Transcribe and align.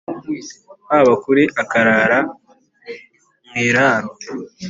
habá 0.91 1.13
kuri 1.23 1.43
akarara 1.61 2.19
mw 3.47 3.53
iiráaro 3.61 4.09